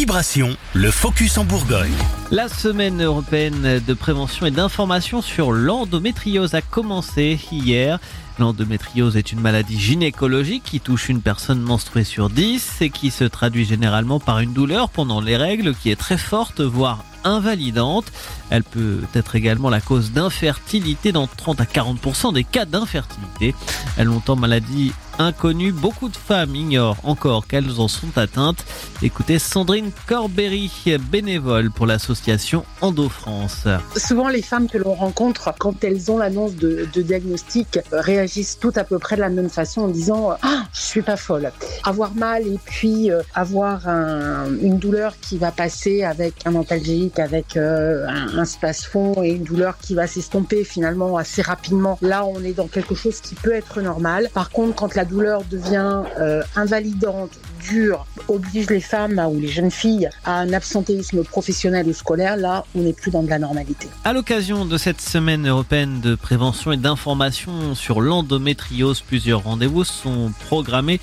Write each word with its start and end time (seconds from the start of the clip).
Vibration, 0.00 0.56
le 0.72 0.90
focus 0.90 1.36
en 1.36 1.44
Bourgogne. 1.44 1.92
La 2.30 2.48
semaine 2.48 3.02
européenne 3.02 3.82
de 3.86 3.92
prévention 3.92 4.46
et 4.46 4.50
d'information 4.50 5.20
sur 5.20 5.52
l'endométriose 5.52 6.54
a 6.54 6.62
commencé 6.62 7.38
hier. 7.52 7.98
L'endométriose 8.38 9.18
est 9.18 9.30
une 9.30 9.40
maladie 9.40 9.78
gynécologique 9.78 10.62
qui 10.62 10.80
touche 10.80 11.10
une 11.10 11.20
personne 11.20 11.60
menstruée 11.60 12.04
sur 12.04 12.30
10 12.30 12.80
et 12.80 12.88
qui 12.88 13.10
se 13.10 13.24
traduit 13.24 13.66
généralement 13.66 14.20
par 14.20 14.38
une 14.38 14.54
douleur 14.54 14.88
pendant 14.88 15.20
les 15.20 15.36
règles 15.36 15.74
qui 15.74 15.90
est 15.90 16.00
très 16.00 16.16
forte, 16.16 16.62
voire 16.62 17.04
invalidante. 17.24 18.10
Elle 18.48 18.64
peut 18.64 19.00
être 19.14 19.36
également 19.36 19.68
la 19.68 19.82
cause 19.82 20.12
d'infertilité 20.12 21.12
dans 21.12 21.26
30 21.26 21.60
à 21.60 21.64
40% 21.64 22.32
des 22.32 22.44
cas 22.44 22.64
d'infertilité. 22.64 23.54
Longtemps 23.98 24.36
maladie 24.36 24.92
inconnue, 25.20 25.72
beaucoup 25.72 26.08
de 26.08 26.16
femmes 26.16 26.56
ignorent 26.56 26.96
encore 27.04 27.46
qu'elles 27.46 27.78
en 27.78 27.88
sont 27.88 28.16
atteintes. 28.16 28.64
Écoutez 29.02 29.38
Sandrine 29.38 29.90
Corberry, 30.06 30.70
bénévole 31.10 31.70
pour 31.70 31.86
l'association 31.86 32.64
Endo 32.80 33.08
France. 33.08 33.66
Souvent 33.96 34.28
les 34.28 34.42
femmes 34.42 34.68
que 34.68 34.78
l'on 34.78 34.94
rencontre 34.94 35.52
quand 35.58 35.84
elles 35.84 36.10
ont 36.10 36.18
l'annonce 36.18 36.54
de, 36.56 36.88
diagnostic 36.94 37.78
réagissent 37.92 38.58
toutes 38.58 38.78
à 38.78 38.84
peu 38.84 38.98
près 38.98 39.16
de 39.16 39.20
la 39.20 39.28
même 39.28 39.50
façon 39.50 39.82
en 39.82 39.88
disant 39.88 40.30
ah 40.42 40.64
je 40.72 40.80
suis 40.80 41.02
pas 41.02 41.16
folle. 41.16 41.52
Avoir 41.84 42.14
mal 42.14 42.46
et 42.46 42.58
puis 42.64 43.10
euh, 43.10 43.22
avoir 43.34 43.88
un, 43.88 44.46
une 44.60 44.78
douleur 44.78 45.14
qui 45.20 45.38
va 45.38 45.50
passer 45.50 46.02
avec 46.02 46.46
un 46.46 46.54
antalgique, 46.54 47.18
avec 47.18 47.56
euh, 47.56 48.06
un, 48.08 48.38
un 48.38 48.44
space-fond 48.44 49.22
et 49.22 49.30
une 49.30 49.44
douleur 49.44 49.78
qui 49.78 49.94
va 49.94 50.06
s'estomper 50.06 50.64
finalement 50.64 51.16
assez 51.16 51.42
rapidement. 51.42 51.98
Là 52.00 52.24
on 52.24 52.42
est 52.42 52.52
dans 52.52 52.68
quelque 52.68 52.94
chose 52.94 53.20
qui 53.20 53.34
peut 53.34 53.52
être 53.52 53.80
normal. 53.82 54.28
Par 54.32 54.50
contre 54.50 54.76
quand 54.76 54.94
la 54.94 55.04
douleur 55.10 55.42
devient 55.50 56.02
euh, 56.18 56.42
invalidante, 56.56 57.32
dure, 57.68 58.06
oblige 58.28 58.70
les 58.70 58.80
femmes 58.80 59.20
ou 59.30 59.38
les 59.38 59.48
jeunes 59.48 59.70
filles 59.70 60.08
à 60.24 60.38
un 60.38 60.52
absentéisme 60.52 61.24
professionnel 61.24 61.86
ou 61.88 61.92
scolaire, 61.92 62.36
là, 62.36 62.64
on 62.74 62.80
n'est 62.80 62.92
plus 62.92 63.10
dans 63.10 63.22
de 63.22 63.28
la 63.28 63.38
normalité. 63.38 63.88
À 64.04 64.12
l'occasion 64.12 64.64
de 64.64 64.78
cette 64.78 65.00
semaine 65.00 65.46
européenne 65.46 66.00
de 66.00 66.14
prévention 66.14 66.72
et 66.72 66.76
d'information 66.76 67.74
sur 67.74 68.00
l'endométriose, 68.00 69.00
plusieurs 69.00 69.42
rendez-vous 69.44 69.84
sont 69.84 70.32
programmés 70.46 71.00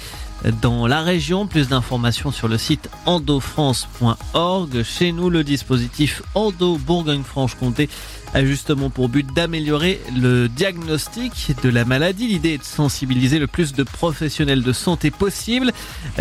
dans 0.61 0.87
la 0.87 1.01
région. 1.01 1.47
Plus 1.47 1.69
d'informations 1.69 2.31
sur 2.31 2.47
le 2.47 2.57
site 2.57 2.89
endofrance.org. 3.05 4.83
Chez 4.83 5.11
nous, 5.11 5.29
le 5.29 5.43
dispositif 5.43 6.21
Endo 6.35 6.77
Bourgogne-Franche-Comté 6.77 7.89
a 8.33 8.43
justement 8.43 8.89
pour 8.89 9.09
but 9.09 9.25
d'améliorer 9.33 10.01
le 10.15 10.49
diagnostic 10.49 11.55
de 11.63 11.69
la 11.69 11.85
maladie. 11.85 12.27
L'idée 12.27 12.53
est 12.53 12.57
de 12.57 12.63
sensibiliser 12.63 13.39
le 13.39 13.47
plus 13.47 13.73
de 13.73 13.83
professionnels 13.83 14.63
de 14.63 14.73
santé 14.73 15.11
possible, 15.11 15.71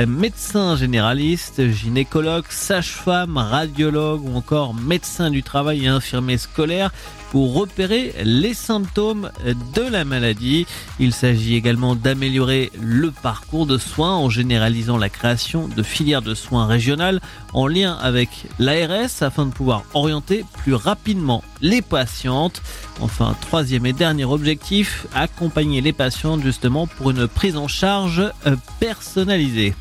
médecins 0.07 0.77
généralistes, 0.77 1.69
gynécologues, 1.69 2.47
sages-femmes, 2.49 3.37
radiologues 3.37 4.25
ou 4.25 4.37
encore 4.37 4.75
médecins 4.75 5.31
du 5.31 5.43
travail 5.43 5.85
et 5.85 5.89
infirmiers 5.89 6.39
scolaires 6.39 6.93
pour 7.33 7.55
repérer 7.55 8.15
les 8.23 8.55
symptômes 8.55 9.31
de 9.75 9.83
la 9.83 10.05
maladie. 10.05 10.67
Il 11.01 11.13
s'agit 11.13 11.57
également 11.57 11.97
d'améliorer 11.97 12.71
le 12.81 13.11
parcours 13.11 13.67
de 13.67 13.79
en 14.09 14.31
généralisant 14.31 14.97
la 14.97 15.09
création 15.09 15.69
de 15.69 15.83
filières 15.83 16.23
de 16.23 16.35
soins 16.35 16.67
régionales 16.67 17.21
en 17.53 17.67
lien 17.67 17.95
avec 17.95 18.29
l'ARS 18.59 19.23
afin 19.23 19.47
de 19.47 19.53
pouvoir 19.53 19.85
orienter 19.95 20.45
plus 20.59 20.75
rapidement 20.75 21.43
les 21.61 21.83
patientes. 21.83 22.63
Enfin, 23.01 23.37
troisième 23.41 23.87
et 23.87 23.93
dernier 23.93 24.25
objectif, 24.25 25.07
accompagner 25.15 25.81
les 25.81 25.93
patientes 25.93 26.43
justement 26.43 26.87
pour 26.87 27.11
une 27.11 27.29
prise 27.29 27.57
en 27.57 27.69
charge 27.69 28.23
personnalisée. 28.81 29.75